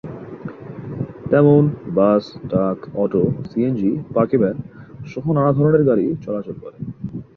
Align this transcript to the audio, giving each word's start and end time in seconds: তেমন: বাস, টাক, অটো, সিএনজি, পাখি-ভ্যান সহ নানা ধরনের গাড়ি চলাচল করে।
তেমন: 1.31 1.63
বাস, 1.95 2.23
টাক, 2.49 2.77
অটো, 2.95 3.23
সিএনজি, 3.49 3.91
পাখি-ভ্যান 4.15 4.57
সহ 5.05 5.25
নানা 5.31 5.51
ধরনের 5.53 5.83
গাড়ি 5.83 6.05
চলাচল 6.23 6.55
করে। 6.63 6.77